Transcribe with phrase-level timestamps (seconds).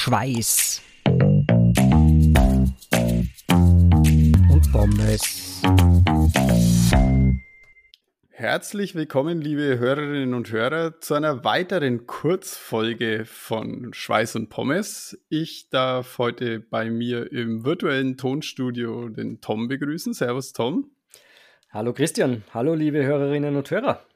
[0.00, 0.80] Schweiß
[4.48, 5.60] und Pommes.
[8.30, 15.18] Herzlich willkommen, liebe Hörerinnen und Hörer, zu einer weiteren Kurzfolge von Schweiß und Pommes.
[15.30, 20.14] Ich darf heute bei mir im virtuellen Tonstudio den Tom begrüßen.
[20.14, 20.92] Servus, Tom.
[21.70, 22.44] Hallo, Christian.
[22.54, 24.07] Hallo, liebe Hörerinnen und Hörer.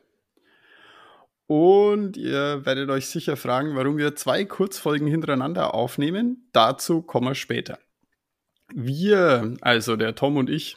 [1.46, 6.48] Und ihr werdet euch sicher fragen, warum wir zwei Kurzfolgen hintereinander aufnehmen.
[6.52, 7.78] Dazu kommen wir später.
[8.74, 10.76] Wir, also der Tom und ich,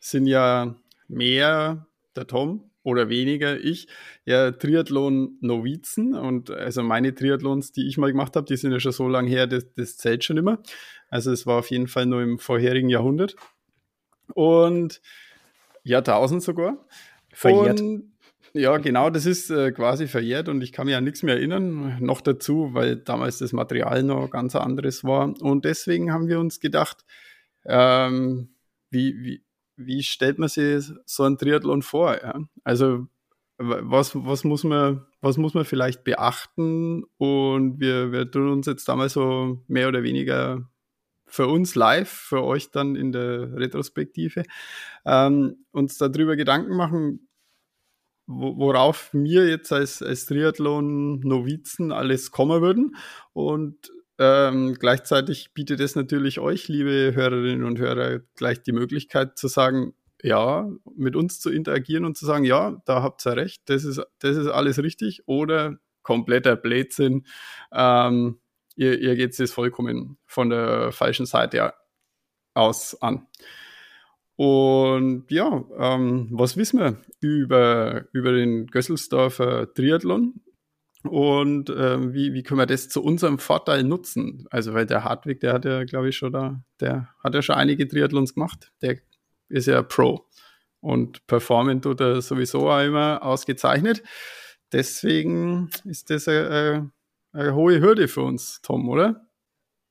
[0.00, 0.74] sind ja
[1.08, 1.86] mehr
[2.16, 3.86] der Tom oder weniger ich,
[4.24, 6.14] ja Triathlon-Novizen.
[6.14, 9.30] Und also meine Triathlons, die ich mal gemacht habe, die sind ja schon so lange
[9.30, 10.62] her, das, das zählt schon immer.
[11.08, 13.36] Also es war auf jeden Fall nur im vorherigen Jahrhundert.
[14.34, 15.00] Und
[15.84, 16.84] Jahrtausend sogar.
[17.32, 17.80] Verjährt.
[17.80, 18.11] Und
[18.54, 21.98] ja, genau, das ist äh, quasi verjährt und ich kann mich an nichts mehr erinnern.
[22.00, 25.32] Noch dazu, weil damals das Material noch ganz anderes war.
[25.40, 27.04] Und deswegen haben wir uns gedacht,
[27.64, 28.54] ähm,
[28.90, 29.44] wie, wie,
[29.76, 32.20] wie stellt man sich so ein Triathlon vor?
[32.22, 32.40] Ja?
[32.62, 33.06] Also
[33.58, 37.04] was, was, muss man, was muss man vielleicht beachten?
[37.18, 40.68] Und wir, wir tun uns jetzt damals so mehr oder weniger
[41.26, 44.42] für uns live, für euch dann in der Retrospektive,
[45.06, 47.28] ähm, uns darüber Gedanken machen,
[48.26, 52.96] worauf wir jetzt als, als Triathlon-Novizen alles kommen würden.
[53.32, 59.48] Und ähm, gleichzeitig bietet es natürlich euch, liebe Hörerinnen und Hörer, gleich die Möglichkeit zu
[59.48, 63.84] sagen, ja, mit uns zu interagieren und zu sagen, ja, da habt ihr recht, das
[63.84, 67.26] ist, das ist alles richtig oder kompletter Blödsinn.
[67.72, 68.40] Ähm,
[68.76, 71.74] ihr, ihr geht es vollkommen von der falschen Seite
[72.54, 73.26] aus an.
[74.42, 80.40] Und ja, ähm, was wissen wir über, über den Gösselsdorfer Triathlon?
[81.04, 84.48] Und ähm, wie, wie können wir das zu unserem Vorteil nutzen?
[84.50, 87.54] Also, weil der Hartwig, der hat ja, glaube ich, schon da, der hat ja schon
[87.54, 88.72] einige Triathlons gemacht.
[88.82, 88.98] Der
[89.48, 90.26] ist ja Pro.
[90.80, 94.02] Und performen tut er sowieso auch immer ausgezeichnet.
[94.72, 96.90] Deswegen ist das eine,
[97.30, 99.24] eine hohe Hürde für uns, Tom, oder?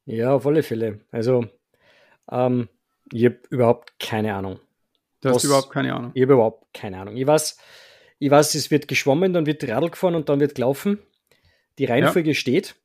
[0.04, 1.00] Ja, auf alle Fälle.
[1.10, 1.46] Also,
[2.30, 2.68] ähm,
[3.12, 4.60] ich habe überhaupt keine Ahnung.
[5.22, 6.12] Du hast Was, überhaupt keine Ahnung.
[6.14, 7.16] Ich habe überhaupt keine Ahnung.
[7.16, 7.58] Ich weiß,
[8.20, 11.00] ich weiß, es wird geschwommen, dann wird Radl gefahren und dann wird gelaufen.
[11.78, 12.36] Die Reihenfolge ja.
[12.36, 12.76] steht.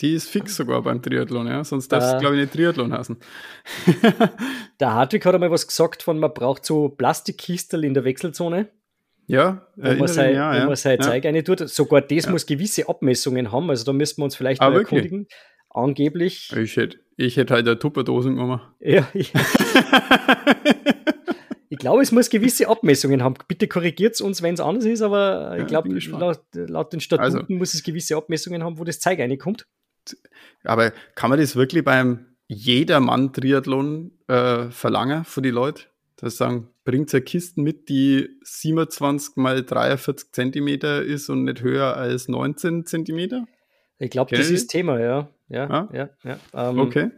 [0.00, 1.62] Die ist fix sogar beim Triathlon, ja.
[1.62, 3.16] Sonst darfst du, äh, glaube ich, nicht Triathlon heißen.
[4.80, 8.68] der Hartwig hat einmal was gesagt von, man braucht so Plastikkistel in der Wechselzone.
[9.26, 10.76] Ja, wo man sein, ja, ja.
[10.76, 11.42] sein ja.
[11.42, 11.66] tut.
[11.68, 12.30] Sogar das ja.
[12.30, 13.70] muss gewisse Abmessungen haben.
[13.70, 15.28] Also da müssen wir uns vielleicht ah, mal erkundigen.
[15.70, 16.52] Angeblich.
[16.54, 18.60] Ich hätte ich hätt halt eine Tupperdose genommen.
[18.80, 19.32] Ja, ich,
[21.68, 23.34] ich glaube, es muss gewisse Abmessungen haben.
[23.48, 27.38] Bitte korrigiert es uns, wenn es anders ist, aber ich glaube, laut, laut, den Statuten
[27.38, 29.66] also, muss es gewisse Abmessungen haben, wo das Zeug reinkommt.
[30.64, 35.82] Aber kann man das wirklich beim Jedermann-Triathlon äh, verlangen von den Leuten?
[36.16, 41.96] Dass sagen, bringt eine Kisten mit, die 27 mal 43 Zentimeter ist und nicht höher
[41.96, 43.46] als 19 Zentimeter?
[43.98, 45.28] Ich glaube, das ist Thema, ja.
[45.48, 45.88] Ja, ah?
[45.92, 46.38] ja, ja.
[46.52, 47.10] Ähm, okay.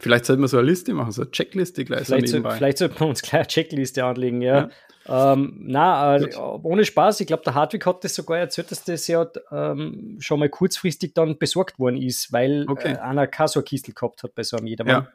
[0.00, 2.56] Vielleicht sollten wir so eine Liste machen, so eine Checkliste gleich vielleicht so nebenbei.
[2.56, 4.68] Vielleicht sollten wir uns gleich eine Checkliste anlegen, ja.
[4.68, 4.70] ja.
[5.06, 9.06] Ähm, na, äh, ohne Spaß, ich glaube, der Hartwig hat das sogar erzählt, dass das
[9.06, 12.94] ja ähm, schon mal kurzfristig dann besorgt worden ist, weil okay.
[12.94, 15.04] äh, einer keine so Kistel gehabt hat bei so einem Jedermann.
[15.04, 15.08] Ja.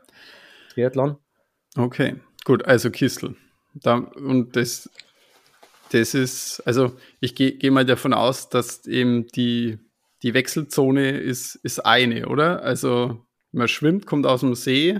[0.73, 1.17] Triathlon.
[1.75, 2.15] Okay,
[2.45, 3.35] gut, also Kistel.
[3.73, 4.89] Da, und das,
[5.91, 9.79] das ist, also ich gehe geh mal davon aus, dass eben die,
[10.23, 12.63] die Wechselzone ist, ist eine, oder?
[12.63, 14.99] Also man schwimmt, kommt aus dem See,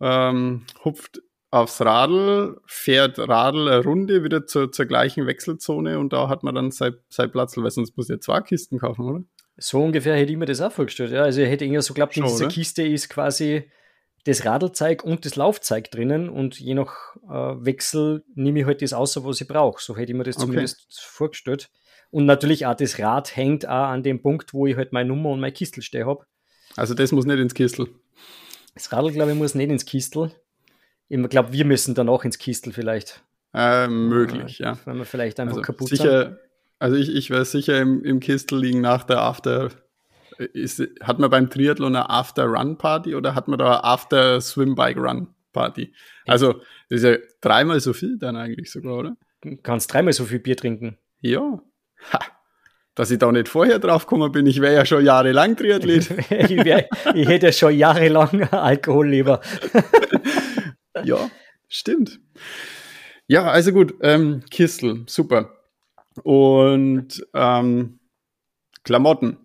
[0.00, 6.28] ähm, hupft aufs Radl, fährt Radl eine Runde wieder zur, zur gleichen Wechselzone und da
[6.28, 9.24] hat man dann sein, sein Platz, weil sonst muss ja zwei Kisten kaufen, oder?
[9.56, 11.12] So ungefähr hätte ich mir das auch vorgestellt.
[11.12, 11.22] Ja.
[11.22, 12.48] Also ich hätte irgendwie so geglaubt, in dieser?
[12.48, 13.70] Kiste ist quasi
[14.24, 18.92] das Radlzeug und das Laufzeug drinnen und je nach äh, Wechsel nehme ich halt das
[18.92, 19.82] außer, was ich brauche.
[19.82, 20.46] So hätte ich mir das okay.
[20.46, 21.70] zumindest vorgestellt.
[22.12, 25.30] Und natürlich auch das Rad hängt auch an dem Punkt, wo ich halt meine Nummer
[25.30, 26.26] und mein Kistel stehen habe.
[26.76, 27.88] Also das muss nicht ins Kistel.
[28.74, 30.30] Das Radl, glaube ich, muss nicht ins Kistel.
[31.08, 33.22] Ich glaube, wir müssen dann auch ins Kistel vielleicht.
[33.54, 34.78] Äh, möglich, äh, ja.
[34.84, 36.36] Wenn wir vielleicht einfach also kaputt sicher, sind.
[36.78, 39.70] Also ich, ich werde sicher im, im Kistel liegen nach der After.
[40.52, 45.94] Ist, hat man beim Triathlon eine After-Run-Party oder hat man da eine After-Swim-Bike-Run-Party?
[46.26, 46.54] Also
[46.90, 49.16] das ist ja dreimal so viel dann eigentlich sogar, oder?
[49.40, 50.98] Du kannst dreimal so viel Bier trinken.
[51.20, 51.62] Ja.
[52.12, 52.18] Ha
[52.94, 54.46] dass ich da nicht vorher drauf gekommen bin.
[54.46, 56.10] Ich wäre ja schon jahrelang Triathlet.
[56.30, 59.40] ich, wär, ich hätte ja schon jahrelang Alkohol lieber.
[61.04, 61.30] ja,
[61.68, 62.20] stimmt.
[63.26, 65.56] Ja, also gut, ähm, Kistel, super.
[66.22, 67.98] Und ähm,
[68.84, 69.38] Klamotten.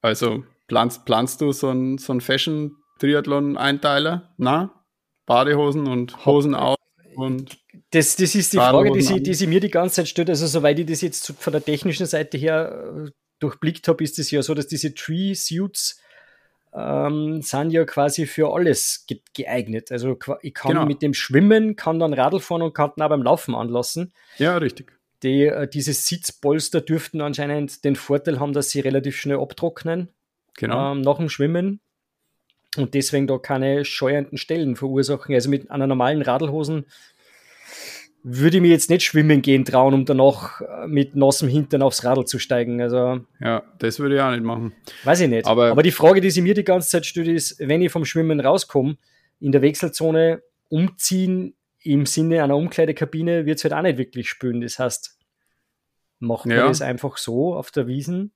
[0.00, 4.34] Also planst, planst du so ein, so ein Fashion-Triathlon-Einteiler?
[4.38, 4.84] Na?
[5.26, 6.73] Badehosen und Hosen auf
[7.16, 7.58] und.
[7.90, 10.30] Das, das ist die Frage, die sie, die sie mir die ganze Zeit stellt.
[10.30, 14.30] Also, soweit ich das jetzt von der technischen Seite her äh, durchblickt habe, ist es
[14.30, 16.00] ja so, dass diese Tree-Suits
[16.74, 19.92] ähm, sind ja quasi für alles ge geeignet.
[19.92, 20.86] Also ich kann genau.
[20.86, 24.12] mit dem Schwimmen, kann dann Radl fahren und kann dann auch beim Laufen anlassen.
[24.38, 24.92] Ja, richtig.
[25.22, 30.08] Die, äh, diese Sitzpolster dürften anscheinend den Vorteil haben, dass sie relativ schnell abtrocknen
[30.54, 30.92] genau.
[30.92, 31.80] ähm, nach dem Schwimmen
[32.76, 35.34] und deswegen da keine scheuernden Stellen verursachen.
[35.34, 36.86] Also mit einer normalen Radlhosen
[38.22, 42.04] würde ich mir jetzt nicht schwimmen gehen trauen, um danach äh, mit nassem Hintern aufs
[42.04, 42.80] Radl zu steigen.
[42.80, 44.72] Also, ja, das würde ich auch nicht machen.
[45.04, 45.46] Weiß ich nicht.
[45.46, 48.06] Aber, Aber die Frage, die sie mir die ganze Zeit stellt, ist, wenn ich vom
[48.06, 48.96] Schwimmen rauskomme,
[49.40, 54.62] in der Wechselzone umziehen im Sinne einer Umkleidekabine wird es halt auch nicht wirklich spüren.
[54.62, 55.18] Das heißt,
[56.18, 56.66] macht man ja.
[56.66, 58.32] das einfach so auf der Wiesen?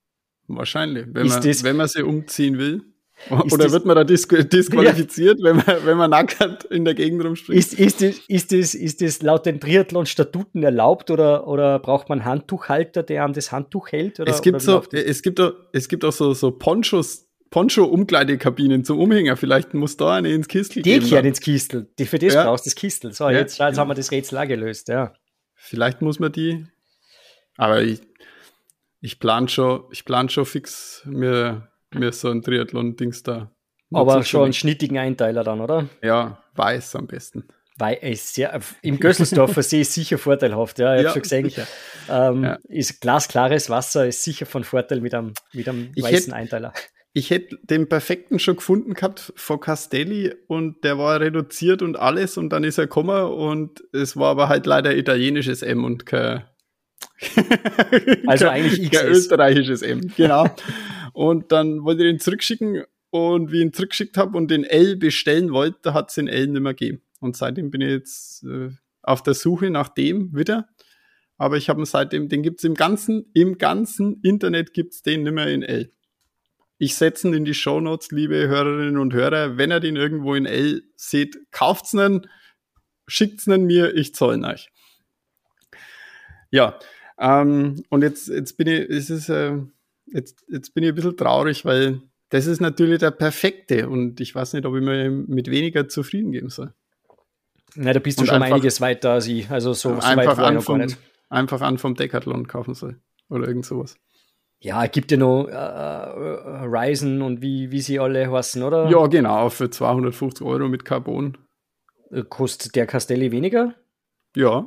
[0.49, 2.83] Wahrscheinlich, wenn, man, das, wenn man sie umziehen will.
[3.31, 5.45] Oder das, wird man da dis disqualifiziert, ja.
[5.45, 7.59] wenn, man, wenn man nackt in der Gegend rumspringt?
[7.59, 12.25] Ist, ist, das, ist, das, ist das laut den Triathlon-Statuten erlaubt oder, oder braucht man
[12.25, 14.21] Handtuchhalter, der an das Handtuch hält?
[14.21, 18.99] Oder, es, gibt so, es, gibt auch, es gibt auch so, so Ponchos, Poncho-Umkleidekabinen zum
[18.99, 19.37] Umhänger.
[19.37, 21.27] Vielleicht muss da eine ins Kistel Die geben.
[21.27, 21.89] ins Kistel.
[21.99, 22.45] Die für das ja.
[22.45, 23.13] brauchst das Kistel.
[23.13, 25.13] So, ja, jetzt, jetzt haben wir das Rätsel auch gelöst, ja.
[25.55, 26.67] Vielleicht muss man die.
[27.57, 28.01] Aber ich,
[29.01, 33.51] ich plan schon, ich plan schon fix mir mir so ein Triathlon-Dings da.
[33.93, 35.89] Aber schon einen schnittigen Einteiler dann, oder?
[36.03, 37.49] Ja, weiß am besten.
[37.79, 40.97] Weil es ja, im Gösselsdorfer See ist sicher vorteilhaft, ja.
[40.97, 41.67] Ich ja, habe schon gesehen,
[42.11, 42.59] ähm, ja.
[42.69, 46.73] ist glasklares Wasser, ist sicher von Vorteil mit einem, mit einem ich weißen hätt, Einteiler.
[47.13, 52.37] Ich hätte den perfekten schon gefunden gehabt vor Castelli und der war reduziert und alles
[52.37, 56.45] und dann ist er gekommen und es war aber halt leider italienisches M und kein,
[58.27, 60.13] also eigentlich kein österreichisches M.
[60.17, 60.47] Genau.
[61.19, 64.95] Und dann wollte ich ihn zurückschicken und wie ich ihn zurückgeschickt habe und den L
[64.95, 67.03] bestellen wollte, hat es den L nicht mehr gegeben.
[67.19, 68.71] Und seitdem bin ich jetzt äh,
[69.03, 70.69] auf der Suche nach dem wieder.
[71.37, 75.03] Aber ich habe ihn seitdem, den gibt es im ganzen, im ganzen Internet gibt es
[75.03, 75.93] den nicht mehr in L.
[76.79, 79.57] Ich setze ihn in die Show Notes, liebe Hörerinnen und Hörer.
[79.57, 82.29] Wenn ihr den irgendwo in L seht, kauft's ihn,
[83.09, 84.71] schickt's ihn mir, ich zahle euch.
[86.53, 86.79] Ja,
[87.19, 89.59] ähm, und jetzt, jetzt bin ich, es ist, äh,
[90.13, 92.01] jetzt, jetzt bin ich ein bisschen traurig, weil
[92.31, 96.33] das ist natürlich der perfekte und ich weiß nicht, ob ich mir mit weniger zufrieden
[96.33, 96.73] geben soll.
[97.75, 99.51] Na, da bist du und schon einiges weiter als ich.
[99.51, 100.87] Also so, so einfach, weit an vom,
[101.29, 103.01] einfach an vom Decathlon kaufen soll.
[103.29, 103.97] Oder irgend sowas.
[104.61, 108.89] Ja, gibt ja noch äh, äh, Ryzen und wie, wie sie alle heißen, oder?
[108.91, 111.39] Ja, genau, für 250 Euro mit Carbon.
[112.11, 113.75] Äh, kostet der Castelli weniger?
[114.35, 114.67] Ja.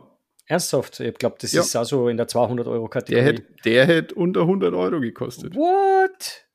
[0.52, 1.00] Ernsthaft?
[1.00, 1.62] Ich glaube, das ja.
[1.62, 3.24] ist also in der 200 Euro Kategorie.
[3.24, 5.56] Der hätte, der hätte unter 100 Euro gekostet.
[5.56, 6.46] What?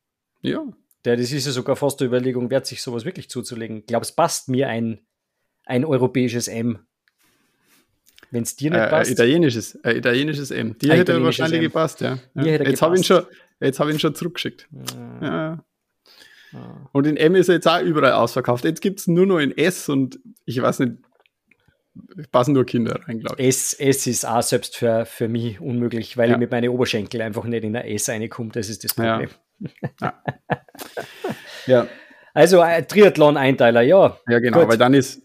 [0.42, 0.64] Ja.
[1.06, 3.84] Der, das ist ja sogar fast eine Überlegung wert, sich sowas wirklich zuzulegen.
[3.86, 5.00] Glaubst passt mir ein,
[5.64, 6.80] ein europäisches M?
[8.30, 9.08] Wenn es dir nicht äh, passt.
[9.08, 10.76] Ein italienisches, ein italienisches M.
[10.78, 11.64] Dir hätte wahrscheinlich M.
[11.64, 12.18] gepasst, ja.
[12.34, 12.44] ja.
[12.44, 13.24] Jetzt habe ich, ihn schon,
[13.62, 14.68] hab ich ihn schon zurückgeschickt.
[15.20, 15.24] Ah.
[15.24, 15.64] Ja.
[16.52, 16.88] Ah.
[16.92, 18.64] Und in M ist er jetzt auch überall ausverkauft.
[18.64, 20.92] Jetzt gibt es nur noch in S und ich weiß nicht,
[22.30, 23.48] passen nur Kinder rein, glaube ich.
[23.48, 26.34] S, S ist auch selbst für, für mich unmöglich, weil ja.
[26.34, 28.50] ich mit meinen Oberschenkel einfach nicht in der S reinkomme.
[28.52, 29.28] Das ist das Problem.
[30.00, 30.22] Ja.
[31.66, 31.86] ja.
[32.34, 34.18] Also äh, Triathlon-Einteiler, ja.
[34.28, 34.68] Ja, genau, Gut.
[34.68, 35.22] weil dann ist,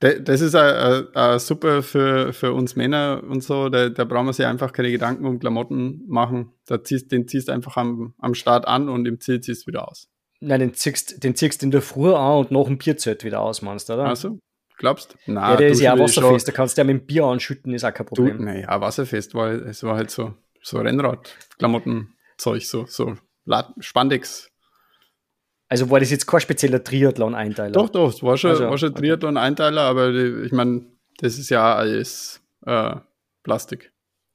[0.00, 3.68] das ist a, super für, für uns Männer und so.
[3.68, 6.52] Da, da brauchen wir sich einfach keine Gedanken um Klamotten machen.
[6.66, 9.68] Da ziehst, den ziehst du einfach am, am Start an und im Ziel ziehst du
[9.68, 10.08] wieder aus.
[10.40, 13.62] Nein, den ziehst, den ziehst in der Früh an und nach dem Bierzelt wieder aus,
[13.62, 14.06] meinst du, oder?
[14.06, 14.38] Achso,
[14.78, 15.32] Glaubst du?
[15.32, 17.94] Ja, der ist ja wasserfest, da kannst du ja mit dem Bier anschütten, ist auch
[17.94, 18.38] kein Problem.
[18.38, 23.16] Du, naja, wasserfest war, es war halt so, so Rennrad-Klamottenzeug, so, so
[23.78, 24.50] Spandex.
[25.68, 27.72] Also war das jetzt kein spezieller Triathlon-Einteiler?
[27.72, 28.94] Doch, doch, es war schon, also, war schon.
[28.94, 30.86] Triathlon-Einteiler, aber ich meine,
[31.18, 32.96] das ist ja alles äh,
[33.42, 33.92] Plastik.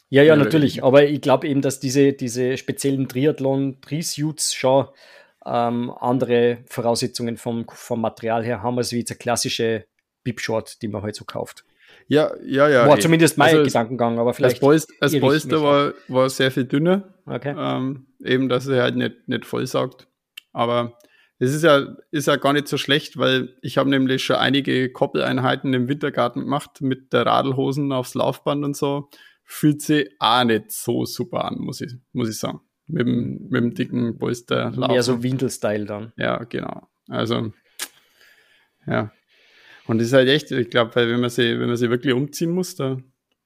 [0.10, 0.84] Ja, ja, natürlich.
[0.84, 4.88] Aber ich glaube eben, dass diese, diese speziellen Triathlon-Tri-Suits schon
[5.46, 9.86] ähm, andere Voraussetzungen vom, vom Material her haben, als wie jetzt eine klassische
[10.24, 11.66] Bip-Short, die man halt so kauft.
[12.08, 12.88] Ja, ja, ja.
[12.88, 13.02] War ey.
[13.02, 14.58] zumindest mein also Gedankengang, aber vielleicht.
[14.58, 17.14] Das Polster, das Polster war, war sehr viel dünner.
[17.26, 17.56] Okay.
[17.58, 20.08] Ähm, eben, dass er halt nicht, nicht voll saugt.
[20.52, 20.98] Aber
[21.38, 24.92] es ist ja, ist ja gar nicht so schlecht, weil ich habe nämlich schon einige
[24.92, 29.10] Koppeleinheiten im Wintergarten gemacht mit der Radlhosen aufs Laufband und so.
[29.44, 33.62] Fühlt sich auch nicht so super an, muss ich, muss ich sagen mit dem, mit
[33.62, 34.94] dem dicken Polster laufen.
[34.94, 36.12] Mehr so Windel-Style dann.
[36.18, 36.88] Ja, genau.
[37.08, 37.52] Also,
[38.86, 39.12] ja.
[39.90, 42.14] Und das ist halt echt, ich glaube, weil wenn man sie, wenn man sie wirklich
[42.14, 42.98] umziehen muss, da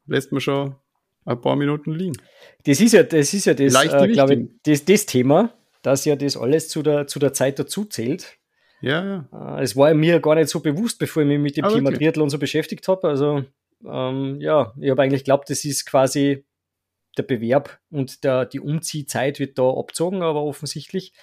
[0.08, 0.76] lässt man schon
[1.24, 2.18] ein paar Minuten liegen.
[2.66, 5.54] Das ist ja das, ist ja das, äh, glaube ich, das, das Thema.
[5.84, 8.38] dass ja das alles zu der, zu der Zeit dazu zählt.
[8.82, 9.58] Ja, ja.
[9.58, 11.90] Äh, es war mir gar nicht so bewusst, bevor ich mich mit dem ah, Thema
[11.90, 12.00] okay.
[12.00, 13.08] Triathlon so beschäftigt habe.
[13.08, 13.46] Also,
[13.86, 16.44] ähm, ja, ich habe eigentlich geglaubt, das ist quasi
[17.18, 21.14] der Bewerb und der, die Umziehzeit wird da abzogen, aber offensichtlich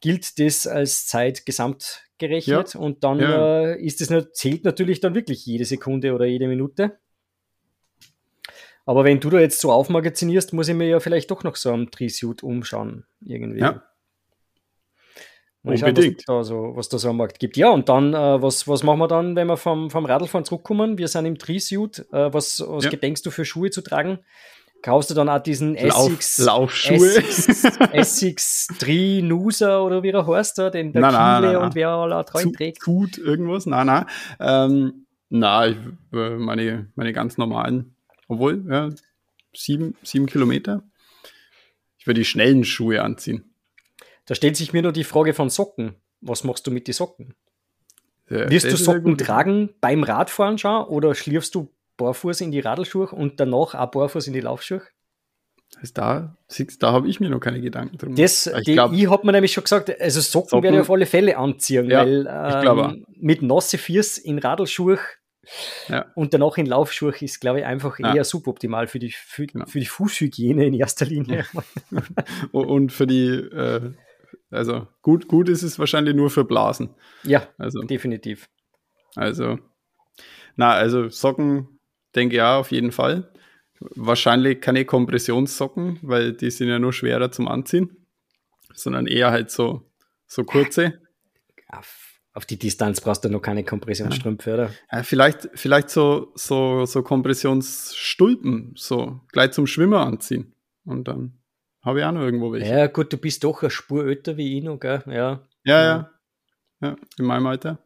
[0.00, 2.80] gilt das als Zeit gesamt gerechnet ja.
[2.80, 3.72] und dann ja.
[3.72, 6.98] äh, ist es zählt natürlich dann wirklich jede Sekunde oder jede Minute.
[8.86, 11.72] Aber wenn du da jetzt so aufmagazinierst, muss ich mir ja vielleicht doch noch so
[11.72, 13.04] am Trisuit umschauen.
[13.20, 13.60] Irgendwie.
[13.60, 13.82] Ja.
[15.64, 17.56] Mal schauen, was da, so, was da so am Markt gibt.
[17.56, 20.96] Ja, und dann, äh, was, was machen wir dann, wenn wir vom, vom Radlfahren zurückkommen?
[20.96, 22.06] Wir sind im Trisuit.
[22.12, 22.90] Äh, was was ja.
[22.90, 24.20] gedenkst du für Schuhe zu tragen?
[24.86, 27.16] Kaufst du dann auch diesen Essex, Laufschuhe?
[27.92, 31.88] Essex, 3 Nusa oder wie er heißt, da, den der nein, nein, nein, und wer
[31.88, 32.82] alle treu trägt?
[32.82, 33.66] Gut, irgendwas?
[33.66, 34.06] Nein, nein.
[34.38, 35.76] Ähm, na, ich,
[36.12, 37.96] äh, meine, meine ganz normalen
[38.28, 38.90] obwohl, ja,
[39.52, 40.84] sieben, sieben Kilometer.
[41.98, 43.52] Ich würde die schnellen Schuhe anziehen.
[44.26, 45.96] Da stellt sich mir nur die Frage von Socken.
[46.20, 47.34] Was machst du mit den Socken?
[48.30, 53.08] Ja, Wirst du Socken tragen beim Radfahren schon oder schlierfst du barfuß in die Radlschuhe
[53.08, 54.82] und danach auch barfuß in die Laufschuhe?
[55.80, 56.36] Also da,
[56.78, 58.14] da habe ich mir noch keine Gedanken drum.
[58.14, 61.06] Das, ich, ich habe mir nämlich schon gesagt, also Socken, Socken werde ich auf alle
[61.06, 64.98] Fälle anziehen, ja, weil ähm, mit nasse Füße in Radlschuhe
[65.88, 66.06] ja.
[66.14, 68.24] Und danach in Laufschuhe ist, glaube ich, einfach eher ja.
[68.24, 69.66] suboptimal für die, für, genau.
[69.66, 71.46] für die Fußhygiene in erster Linie.
[72.52, 73.92] und für die, äh,
[74.50, 76.94] also gut, gut ist es wahrscheinlich nur für Blasen.
[77.22, 78.48] Ja, also, definitiv.
[79.14, 79.58] Also,
[80.56, 81.75] na, also Socken
[82.16, 83.30] denke ja auf jeden Fall.
[83.78, 88.06] Wahrscheinlich keine Kompressionssocken, weil die sind ja nur schwerer zum Anziehen,
[88.74, 89.82] sondern eher halt so,
[90.26, 90.98] so kurze.
[91.70, 91.80] Ja,
[92.32, 94.70] auf die Distanz brauchst du noch keine Kompressionsstrümpfe, oder?
[94.92, 100.54] Ja, vielleicht, vielleicht so, so, so Kompressionsstulpen, so gleich zum Schwimmer anziehen.
[100.84, 101.38] Und dann
[101.82, 102.70] habe ich auch noch irgendwo welche.
[102.70, 105.02] Ja, gut, du bist doch eine Spur älter wie ich noch, gell?
[105.06, 106.10] Ja, ja, ja.
[106.82, 107.78] ja in meinem Alter.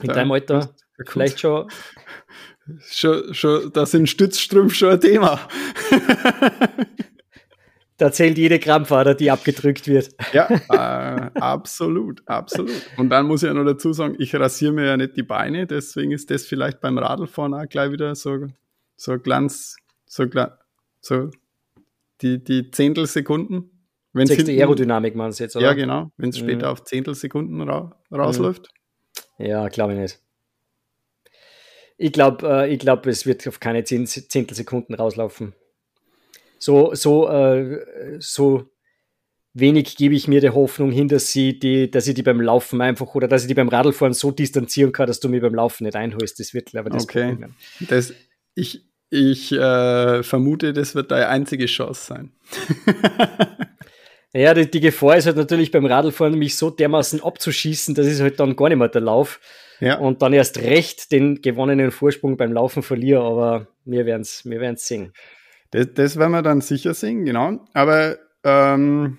[0.00, 0.74] In deinem Alter
[1.06, 1.68] vielleicht schon.
[2.90, 3.72] schon, schon.
[3.72, 5.40] Da sind Stützstrümpfe schon ein Thema.
[8.02, 10.10] Da zählt jede Krampfader, die abgedrückt wird.
[10.32, 12.72] Ja, äh, absolut, absolut.
[12.96, 15.68] Und dann muss ich ja noch dazu sagen, ich rasiere mir ja nicht die Beine,
[15.68, 18.48] deswegen ist das vielleicht beim Radlfahren auch gleich wieder so,
[18.96, 20.24] so Glanz, so,
[21.00, 21.30] so
[22.22, 23.70] die, die Zehntelsekunden.
[24.14, 25.66] Wenn's Sechste hinten, Aerodynamik meinst du jetzt, oder?
[25.66, 26.72] Ja, genau, wenn es später mhm.
[26.72, 28.68] auf Zehntelsekunden ra rausläuft.
[29.38, 30.20] Ja, glaube ich nicht.
[32.02, 35.54] Ich glaube, äh, glaub, es wird auf keine Zehntelsekunden rauslaufen
[36.62, 37.80] so, so, äh,
[38.20, 38.70] so
[39.52, 42.80] wenig gebe ich mir die Hoffnung hin, dass sie die, dass ich die beim Laufen
[42.80, 45.84] einfach oder dass ich die beim Radlfahren so distanzieren kann, dass du mich beim Laufen
[45.84, 46.38] nicht einholst.
[46.38, 47.30] Das wird, glaube ich, das okay.
[47.30, 47.54] Problem.
[47.80, 48.14] Das,
[48.54, 52.32] ich ich äh, vermute, das wird deine einzige Chance sein.
[54.32, 58.20] ja, die, die, Gefahr ist halt natürlich beim Radlfahren, mich so dermaßen abzuschießen, dass ich
[58.20, 59.40] halt dann gar nicht mehr der Lauf.
[59.82, 59.98] Ja.
[59.98, 64.60] Und dann erst recht den gewonnenen Vorsprung beim Laufen verliere, aber wir werden es wir
[64.60, 65.12] werden's sehen.
[65.72, 67.64] Das, das werden wir dann sicher sehen, genau.
[67.74, 69.18] Aber ähm,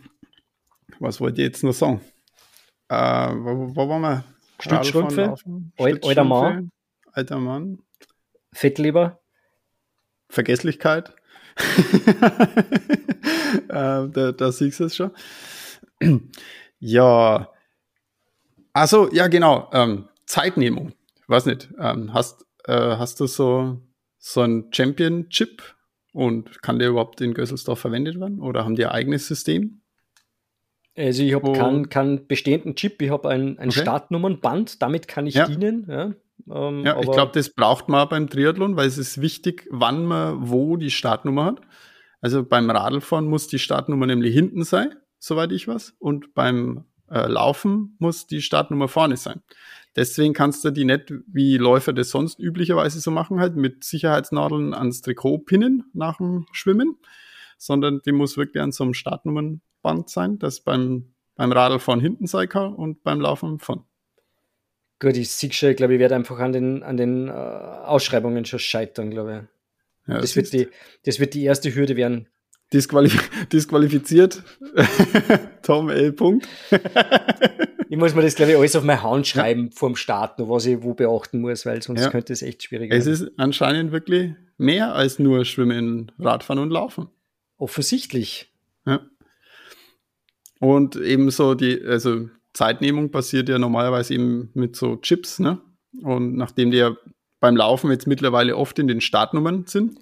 [1.00, 2.00] was wollte ich jetzt noch sagen?
[2.88, 4.24] Äh, wo, wo waren wir?
[4.58, 5.36] Stützstrümpfe,
[5.78, 6.72] alter Mann.
[7.12, 7.80] Alter Mann.
[8.54, 9.20] Fettleber.
[10.30, 11.14] Vergesslichkeit.
[13.68, 15.12] äh, da, da siehst du es schon.
[16.80, 17.50] ja.
[18.72, 19.70] Also ja, genau.
[19.74, 20.94] Ähm, Zeitnehmung.
[21.22, 21.70] Ich weiß nicht.
[21.80, 23.80] Ähm, hast, äh, hast du so,
[24.18, 25.76] so ein Championship
[26.12, 29.82] und kann der überhaupt in Gösselsdorf verwendet werden oder haben die ein eigenes System?
[30.98, 33.82] Also ich habe keinen kein bestehenden Chip, ich habe ein, ein okay.
[33.82, 35.48] Startnummernband, damit kann ich ja.
[35.48, 35.86] dienen.
[35.88, 36.14] Ja,
[36.52, 40.50] ähm, ja ich glaube, das braucht man beim Triathlon, weil es ist wichtig, wann man
[40.50, 41.62] wo die Startnummer hat.
[42.22, 47.28] Also beim Radlfahren muss die Startnummer nämlich hinten sein, soweit ich weiß, und beim äh,
[47.28, 49.42] Laufen muss die Startnummer vorne sein.
[49.96, 54.74] Deswegen kannst du die nicht, wie Läufer das sonst üblicherweise so machen, halt mit Sicherheitsnadeln
[54.74, 56.98] ans Trikot pinnen nach dem Schwimmen,
[57.58, 62.26] sondern die muss wirklich an so einem Startnummernband sein, das beim, beim Radl von hinten
[62.26, 63.84] sein kann und beim Laufen von.
[65.00, 68.46] Gut, ich sehe schon, ich glaube, ich werde einfach an den, an den äh, Ausschreibungen
[68.46, 69.48] schon scheitern, glaube
[70.08, 70.14] ich.
[70.14, 70.70] Ja, das, wird die,
[71.06, 72.28] das wird die erste Hürde werden.
[72.74, 74.44] Disqualif disqualifiziert.
[75.64, 76.12] Tom L.
[76.14, 76.48] Punkt.
[77.90, 79.72] ich muss mir das, glaube ich, alles auf meine Hand schreiben ja.
[79.74, 82.10] vorm Start, was ich wo beachten muss, weil sonst ja.
[82.10, 83.02] könnte es echt schwierig werden.
[83.02, 87.08] Es ist anscheinend wirklich mehr als nur Schwimmen, Radfahren und Laufen.
[87.58, 88.52] Offensichtlich.
[88.86, 89.02] Ja.
[90.60, 95.60] Und ebenso die, also Zeitnehmung passiert ja normalerweise eben mit so Chips, ne?
[96.02, 96.96] Und nachdem die ja
[97.40, 100.00] beim Laufen jetzt mittlerweile oft in den Startnummern sind,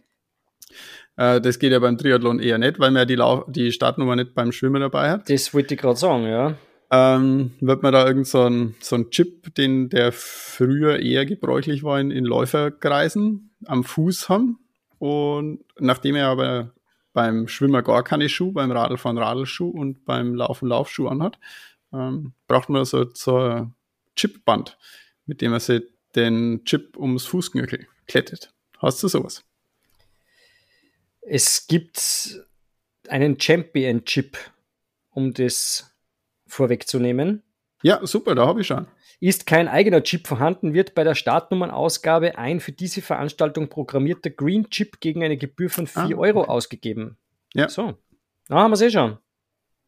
[1.21, 4.15] Äh, das geht ja beim Triathlon eher nicht, weil man ja die, Lau die Startnummer
[4.15, 5.29] nicht beim Schwimmen dabei hat.
[5.29, 6.55] Das wollte ich gerade sagen, ja.
[6.89, 11.83] Ähm, wird man da irgend so ein, so ein Chip, den der früher eher gebräuchlich
[11.83, 14.59] war in, in Läuferkreisen, am Fuß haben.
[14.97, 16.73] Und nachdem er aber
[17.13, 21.37] beim Schwimmer gar keine Schuhe, beim Radlfahren Radlschuh und beim Laufen Laufschuh anhat,
[21.93, 23.75] ähm, braucht man so, so ein
[24.15, 24.77] Chipband,
[25.27, 25.83] mit dem man sich
[26.15, 28.51] den Chip ums Fußknöchel klettet.
[28.79, 29.43] Hast du sowas?
[31.21, 32.41] Es gibt
[33.07, 34.37] einen Champion-Chip,
[35.11, 35.95] um das
[36.47, 37.43] vorwegzunehmen.
[37.83, 38.87] Ja, super, da habe ich schon.
[39.19, 44.69] Ist kein eigener Chip vorhanden, wird bei der Startnummernausgabe ein für diese Veranstaltung programmierter Green
[44.69, 46.15] Chip gegen eine Gebühr von 4 ah, okay.
[46.15, 47.17] Euro ausgegeben.
[47.53, 47.69] Ja.
[47.69, 47.97] So,
[48.47, 49.17] da haben wir es eh schon.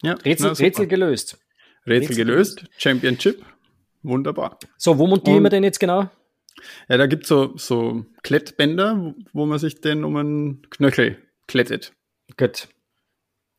[0.03, 1.39] Ja, Rätsel, na, Rätsel gelöst.
[1.87, 3.43] Rätsel, Rätsel gelöst, Champion Chip,
[4.03, 4.59] wunderbar.
[4.77, 6.09] So, wo montieren wir denn jetzt genau?
[6.87, 11.93] Ja, da gibt es so, so Klettbänder, wo man sich den um einen Knöchel klettet.
[12.37, 12.67] Gut.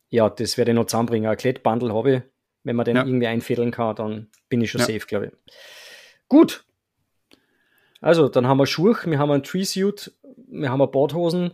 [0.09, 1.29] Ja, das werde ich noch zusammenbringen.
[1.29, 2.21] Ein Klettbandel habe ich.
[2.63, 3.05] Wenn man den ja.
[3.05, 4.87] irgendwie einfädeln kann, dann bin ich schon ja.
[4.87, 5.53] safe, glaube ich.
[6.27, 6.65] Gut.
[8.01, 10.11] Also, dann haben wir Schuhe, wir haben einen Tree-Suit,
[10.47, 11.51] wir haben Badhosen.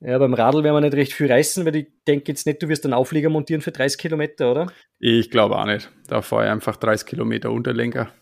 [0.00, 2.68] Ja, beim Radl werden wir nicht recht viel reißen, weil ich denke jetzt nicht, du
[2.68, 4.72] wirst einen Auflieger montieren für 30 Kilometer, oder?
[5.00, 5.90] Ich glaube auch nicht.
[6.06, 8.12] Da fahre ich einfach 30 Kilometer Unterlenker.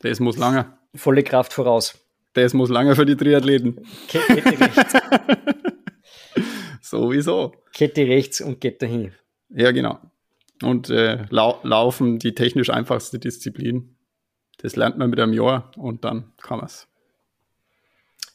[0.00, 0.76] Das muss lange.
[0.94, 1.98] Volle Kraft voraus.
[2.32, 3.86] Das muss lange für die Triathleten.
[4.08, 4.94] Kette rechts.
[6.94, 7.52] Sowieso.
[7.72, 9.12] Kette rechts und geht dahin.
[9.48, 9.98] Ja, genau.
[10.62, 13.96] Und äh, lau Laufen, die technisch einfachste Disziplin.
[14.58, 16.86] Das lernt man mit einem Jahr und dann kann man es.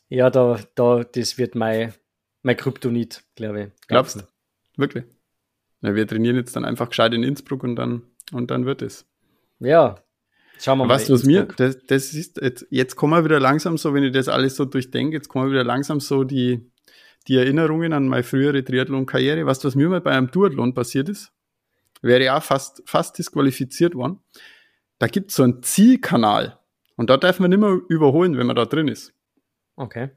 [0.10, 1.94] Ja, da, da, das wird mein,
[2.42, 3.88] mein Kryptonit, glaube ich.
[3.88, 4.22] Glaubst du?
[4.76, 5.06] Wirklich?
[5.82, 8.02] Ja, wir trainieren jetzt dann einfach gescheit in Innsbruck und dann,
[8.34, 9.06] und dann wird es.
[9.60, 10.04] Ja,
[10.60, 10.96] Schauen wir mal.
[10.96, 14.04] Weißt du, was mir, das, das ist, jetzt, jetzt kommen wir wieder langsam so, wenn
[14.04, 16.70] ich das alles so durchdenke, jetzt kommen wir wieder langsam so die,
[17.30, 19.46] die Erinnerungen an meine frühere Triathlon-Karriere.
[19.46, 21.32] Weißt du, was mir mal bei einem Duathlon passiert ist?
[22.02, 24.20] Wäre ja fast, fast disqualifiziert worden.
[24.98, 26.60] Da gibt es so einen Zielkanal.
[26.96, 29.14] Und da darf man nicht mehr überholen, wenn man da drin ist.
[29.76, 30.10] Okay.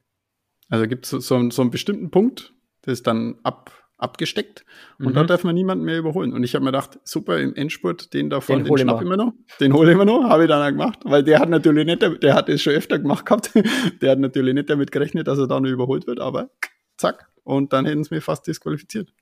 [0.69, 4.65] Also gibt es so, so, so einen bestimmten Punkt, das ist dann ab, abgesteckt
[4.99, 5.15] und mhm.
[5.15, 6.33] da darf man niemanden mehr überholen.
[6.33, 9.17] Und ich habe mir gedacht, super, im Endspurt, den da vorne, den, den schnapp immer
[9.17, 11.85] noch, den hole ich immer noch, habe ich dann auch gemacht, weil der hat natürlich
[11.85, 13.53] nicht, der hat es schon öfter gemacht gehabt,
[14.01, 16.51] der hat natürlich nicht damit gerechnet, dass er da noch überholt wird, aber
[17.03, 19.13] zack, und dann hätten sie mir fast disqualifiziert.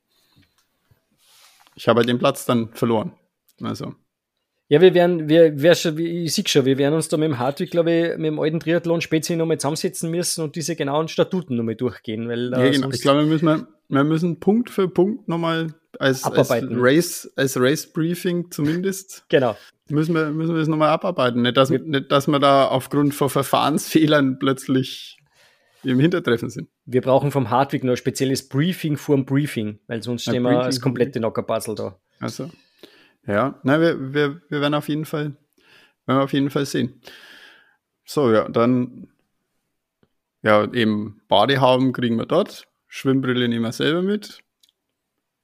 [1.74, 3.12] Ich habe halt den Platz dann verloren.
[3.62, 3.94] Also.
[4.68, 7.38] Ja, wir werden, wir, wir schon, ich sehe schon, wir werden uns da mit dem
[7.38, 11.56] Hartwig, glaube ich, mit dem alten Triathlon speziell nochmal zusammensetzen müssen und diese genauen Statuten
[11.56, 12.28] nochmal durchgehen.
[12.28, 12.90] Weil, ja, genau.
[12.90, 17.92] Ich glaube, wir müssen, wir müssen Punkt für Punkt nochmal als, als Race, als Race
[17.92, 19.24] Briefing zumindest.
[19.28, 19.56] genau.
[19.88, 21.42] Müssen wir, müssen wir das nochmal abarbeiten.
[21.42, 25.19] Nicht dass, nicht, dass wir da aufgrund von Verfahrensfehlern plötzlich
[25.82, 26.68] im Hintertreffen sind.
[26.84, 30.60] Wir brauchen vom Hartwig noch ein spezielles Briefing vor dem Briefing, weil sonst stehen wir
[30.60, 32.00] als komplette Nockerpuzzle da.
[32.18, 32.50] Also.
[33.26, 35.36] Ja, na, wir, wir, wir werden auf jeden Fall,
[36.06, 37.00] werden wir auf jeden Fall sehen.
[38.04, 39.08] So, ja, dann
[40.42, 44.42] ja, eben Badehauben kriegen wir dort, Schwimmbrille nehmen wir selber mit.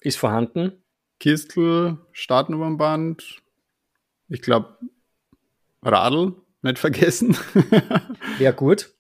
[0.01, 0.83] Ist vorhanden.
[1.19, 3.43] Kistel, Startnummernband,
[4.29, 4.77] ich glaube
[5.83, 7.37] Radl, nicht vergessen.
[8.39, 8.96] Ja, gut.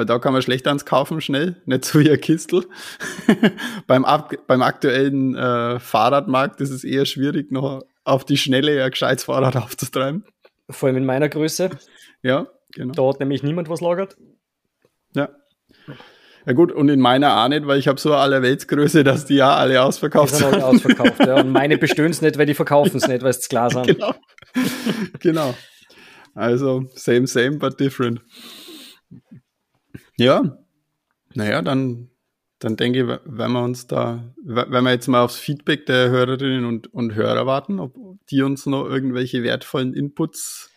[0.00, 2.64] Weil da kann man schlecht ans kaufen schnell, nicht so wie ein Kistel.
[3.86, 4.06] beim,
[4.46, 9.56] beim aktuellen äh, Fahrradmarkt ist es eher schwierig, noch auf die Schnelle ein gescheites Fahrrad
[9.62, 10.24] aufzutreiben.
[10.70, 11.68] Vor allem in meiner Größe.
[12.22, 12.94] Ja, genau.
[12.94, 14.16] Da hat nämlich niemand was lagert.
[15.14, 15.28] Ja.
[16.46, 19.34] Ja gut, und in meiner auch nicht, weil ich habe so eine Allerweltsgröße, dass die
[19.34, 20.46] ja alle ausverkauft sind.
[20.46, 21.34] Alle ausverkauft, ja.
[21.40, 23.86] Und meine bestöhnen es nicht, weil die verkaufen es nicht, weil es klar sind.
[23.86, 24.14] Genau.
[25.18, 25.54] genau.
[26.34, 28.22] Also same, same, but different.
[30.20, 30.58] Ja.
[31.34, 32.10] Naja, dann
[32.60, 36.66] dann denke ich, wenn wir uns da, wenn wir jetzt mal aufs Feedback der Hörerinnen
[36.66, 37.96] und, und Hörer warten, ob
[38.28, 40.70] die uns noch irgendwelche wertvollen Inputs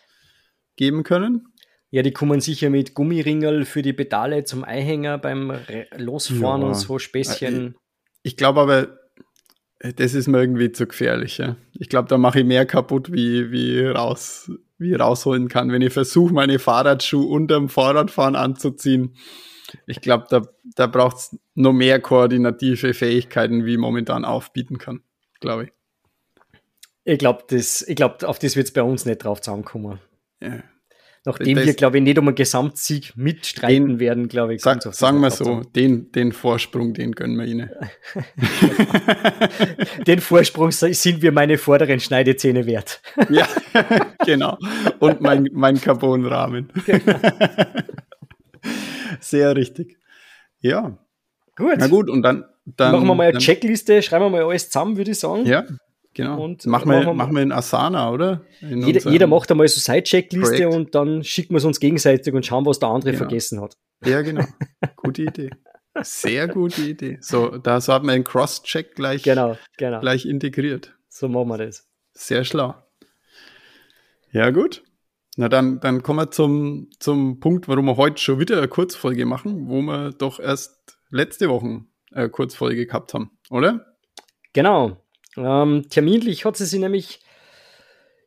[0.76, 1.48] geben können.
[1.90, 5.52] Ja, die kommen sicher mit Gummiringel für die Pedale zum Eihänger beim
[5.96, 6.68] Losfahren ja.
[6.68, 7.76] und so Späßchen.
[8.22, 8.98] Ich, ich glaube aber,
[9.96, 11.36] das ist mir irgendwie zu gefährlich.
[11.36, 11.56] Ja.
[11.74, 15.92] Ich glaube, da mache ich mehr kaputt, wie, wie, raus, wie rausholen kann, wenn ich
[15.92, 19.16] versuche, meine Fahrradschuhe unterm Fahrradfahren anzuziehen
[19.86, 20.42] ich glaube, da,
[20.76, 25.02] da braucht es noch mehr koordinative Fähigkeiten, wie momentan aufbieten kann,
[25.40, 25.72] glaube ich.
[27.04, 27.44] Ich glaube,
[27.94, 30.00] glaub, auf das wird es bei uns nicht drauf zusammenkommen.
[30.40, 30.62] Ja.
[31.26, 34.60] Nachdem das, wir, glaube ich, nicht um einen Gesamtsieg mitstreiten den, werden, glaube ich.
[34.60, 37.70] Sag, sagen wir so, den, den Vorsprung, den gönnen wir ihnen.
[40.06, 43.00] den Vorsprung sind wir meine vorderen Schneidezähne wert.
[43.30, 43.48] ja,
[44.26, 44.58] genau.
[44.98, 46.68] Und mein, mein Carbonrahmen.
[46.84, 47.18] Genau.
[49.20, 49.96] Sehr richtig.
[50.60, 50.98] Ja.
[51.56, 51.76] Gut.
[51.78, 52.44] Na gut, und dann.
[52.64, 55.46] dann machen wir mal eine Checkliste, schreiben wir mal alles zusammen, würde ich sagen.
[55.46, 55.64] Ja,
[56.14, 56.42] genau.
[56.42, 58.42] Und machen wir, machen wir in Asana, oder?
[58.60, 62.32] In jeder, jeder, macht einmal so seine Checkliste und dann schicken wir es uns gegenseitig
[62.32, 63.24] und schauen, was der andere genau.
[63.24, 63.76] vergessen hat.
[64.04, 64.44] Ja, genau.
[64.96, 65.50] Gute Idee.
[66.02, 67.18] Sehr gute Idee.
[67.20, 70.00] So, da hat man einen Cross-Check gleich, genau, genau.
[70.00, 70.94] gleich integriert.
[71.08, 71.86] So machen wir das.
[72.12, 72.74] Sehr schlau.
[74.32, 74.82] Ja, gut.
[75.36, 79.26] Na dann, dann kommen wir zum, zum Punkt, warum wir heute schon wieder eine Kurzfolge
[79.26, 83.94] machen, wo wir doch erst letzte Woche eine Kurzfolge gehabt haben, oder?
[84.52, 85.03] Genau.
[85.36, 87.20] Ähm, terminlich hat sie sich nämlich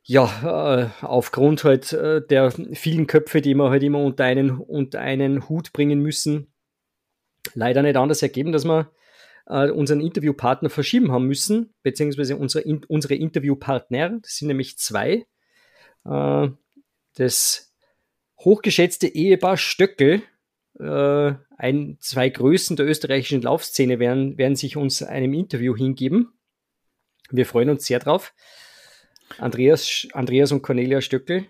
[0.10, 5.02] ja, äh, aufgrund halt äh, der vielen Köpfe, die wir halt immer unter einen, unter
[5.02, 6.48] einen Hut bringen müssen,
[7.54, 8.90] leider nicht anders ergeben, dass wir
[9.48, 15.26] äh, unseren Interviewpartner verschieben haben müssen, beziehungsweise unsere, in, unsere Interviewpartner, das sind nämlich zwei.
[16.06, 16.48] Äh,
[17.16, 17.74] das
[18.40, 20.22] hochgeschätzte Ehepaar Stöckel,
[20.80, 26.32] äh, ein, zwei Größen der österreichischen Laufszene, werden, werden sich uns einem Interview hingeben.
[27.32, 28.34] Wir freuen uns sehr drauf.
[29.38, 31.46] Andreas, Andreas und Cornelia Stöckel.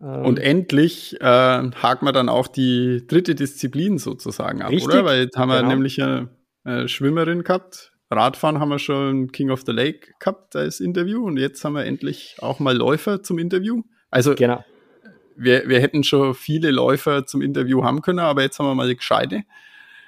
[0.00, 5.04] Ähm, und endlich äh, haken wir dann auch die dritte Disziplin sozusagen ab, richtig, oder?
[5.04, 5.70] Weil jetzt haben wir genau.
[5.70, 6.28] nämlich eine,
[6.64, 11.38] eine Schwimmerin gehabt, Radfahren haben wir schon King of the Lake gehabt als Interview und
[11.38, 13.82] jetzt haben wir endlich auch mal Läufer zum Interview.
[14.10, 14.64] Also genau
[15.38, 18.88] wir, wir hätten schon viele Läufer zum Interview haben können, aber jetzt haben wir mal
[18.88, 19.44] die gescheite.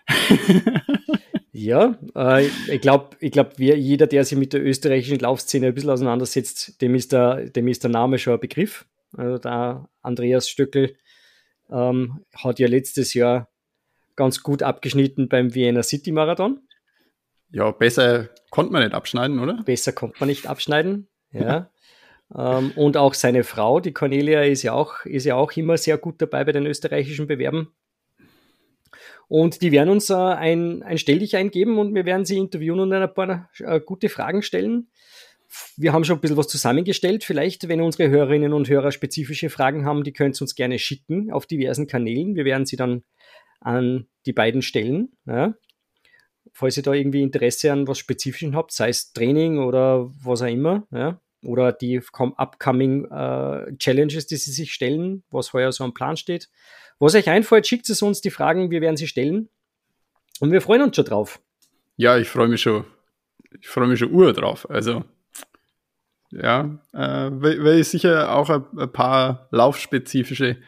[1.53, 5.91] ja, äh, ich glaube, ich glaub, jeder, der sich mit der österreichischen Laufszene ein bisschen
[5.91, 8.87] auseinandersetzt, dem ist der, dem ist der Name schon ein Begriff.
[9.17, 10.97] Also da Andreas Stöckel
[11.71, 13.49] ähm, hat ja letztes Jahr
[14.15, 16.61] ganz gut abgeschnitten beim Vienna City Marathon.
[17.51, 19.63] Ja, besser konnte man nicht abschneiden, oder?
[19.65, 21.71] Besser konnte man nicht abschneiden, ja.
[22.33, 25.99] Ähm, und auch seine Frau, die Cornelia, ist ja, auch, ist ja auch immer sehr
[25.99, 27.73] gut dabei bei den österreichischen Bewerben.
[29.31, 32.93] Und die werden uns äh, ein, ein Stelldich eingeben und wir werden sie interviewen und
[32.93, 34.91] ein paar äh, gute Fragen stellen.
[35.77, 37.23] Wir haben schon ein bisschen was zusammengestellt.
[37.23, 41.31] Vielleicht, wenn unsere Hörerinnen und Hörer spezifische Fragen haben, die könnt ihr uns gerne schicken
[41.31, 42.35] auf diversen Kanälen.
[42.35, 43.05] Wir werden sie dann
[43.61, 45.13] an die beiden stellen.
[45.27, 45.55] Ja.
[46.53, 50.47] Falls ihr da irgendwie Interesse an was Spezifischem habt, sei es Training oder was auch
[50.47, 52.01] immer, ja, oder die
[52.37, 56.49] upcoming äh, Challenges, die sie sich stellen, was heuer so am Plan steht.
[57.01, 59.49] Was euch einfällt, schickt es uns die Fragen, wir werden sie stellen.
[60.39, 61.41] Und wir freuen uns schon drauf.
[61.97, 62.85] Ja, ich freue mich schon.
[63.61, 64.69] Ich freue mich schon ur drauf.
[64.71, 65.05] Also,
[66.31, 70.59] ja, äh, will ich sicher auch ein, ein paar laufspezifische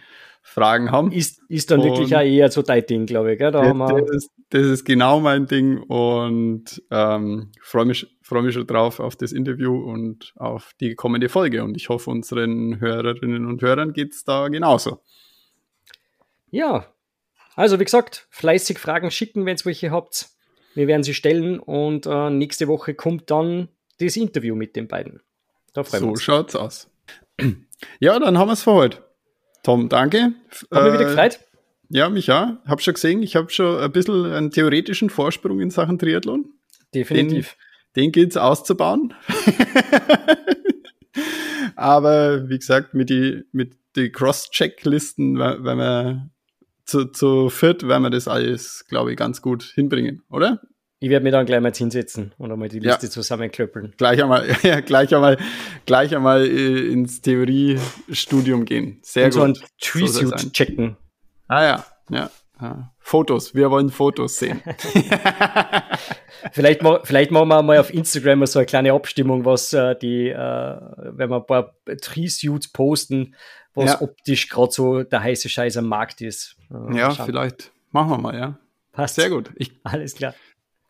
[0.43, 1.13] Fragen haben.
[1.13, 3.39] Ist, ist dann und wirklich auch eher so dein Ding, glaube ich.
[3.39, 3.53] Gell?
[3.53, 8.67] Da das, das, das, ist genau mein Ding und ähm, freue mich, freu mich schon
[8.67, 11.63] drauf auf das Interview und auf die kommende Folge.
[11.63, 15.01] Und ich hoffe, unseren Hörerinnen und Hörern geht es da genauso.
[16.53, 16.87] Ja,
[17.57, 20.29] also wie gesagt, fleißig Fragen schicken, wenn es welche habt.
[20.75, 25.21] Wir werden sie stellen und äh, nächste Woche kommt dann das Interview mit den beiden.
[25.75, 26.23] Da freuen so wir uns.
[26.23, 26.89] schaut's aus.
[27.99, 28.99] Ja, dann haben wir es für heute.
[29.65, 30.35] Tom, danke.
[30.71, 31.41] Hat mich wieder gefreut.
[31.89, 32.63] Ja, mich ja.
[32.65, 36.45] Hab schon gesehen, ich habe schon ein bisschen einen theoretischen Vorsprung in Sachen Triathlon.
[36.95, 37.57] Definitiv.
[37.97, 39.15] Den, den gilt es auszubauen.
[41.75, 46.31] Aber wie gesagt, mit die, mit die Cross-Check-Listen, wenn wir
[46.85, 50.61] zu, zu viert, werden wir das alles, glaube ich, ganz gut hinbringen, oder?
[51.03, 53.11] Ich werde mir dann gleich mal hinsetzen und einmal die Liste ja.
[53.11, 53.95] zusammenklöppeln.
[53.97, 55.37] Gleich einmal, ja, gleich einmal,
[55.85, 59.01] gleich einmal äh, ins Theoriestudium gehen.
[59.03, 59.39] Sehr und gut.
[59.39, 60.97] So ein Tree-Suit so checken.
[61.49, 62.93] Ah ja, ja, ja.
[63.01, 63.53] Fotos.
[63.53, 64.63] Wir wollen Fotos sehen.
[66.53, 70.37] vielleicht, vielleicht machen wir mal auf Instagram so eine kleine Abstimmung, was äh, die, äh,
[70.37, 73.35] wenn wir ein paar Tree-Suits posten,
[73.75, 74.01] was ja.
[74.03, 76.57] optisch gerade so der heiße Scheiß am Markt ist.
[76.71, 77.27] Äh, ja, schauen.
[77.27, 77.73] vielleicht.
[77.91, 78.59] Machen wir mal, ja.
[78.93, 79.17] Passt.
[79.17, 79.51] Sehr gut.
[79.57, 80.35] Ich, Alles klar.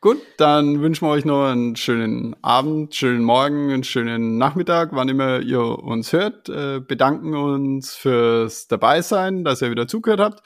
[0.00, 5.08] Gut, dann wünschen wir euch noch einen schönen Abend, schönen Morgen, einen schönen Nachmittag, wann
[5.08, 6.48] immer ihr uns hört.
[6.48, 10.42] Äh, bedanken uns fürs Dabeisein, dass ihr wieder zugehört habt.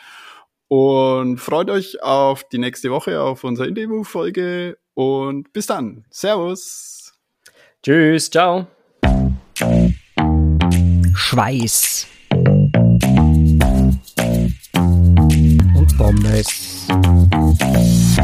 [0.69, 4.77] Und freut euch auf die nächste Woche, auf unsere Interview-Folge.
[4.93, 6.05] Und bis dann.
[6.11, 7.15] Servus.
[7.83, 8.67] Tschüss, ciao.
[11.15, 12.09] Schweiß
[16.07, 18.16] platform です。